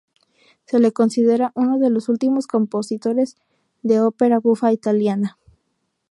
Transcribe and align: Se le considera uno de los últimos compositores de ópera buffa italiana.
Se 0.65 0.79
le 0.79 0.91
considera 0.93 1.51
uno 1.53 1.77
de 1.77 1.91
los 1.91 2.09
últimos 2.09 2.47
compositores 2.47 3.35
de 3.83 4.01
ópera 4.01 4.39
buffa 4.39 4.71
italiana. 4.73 5.37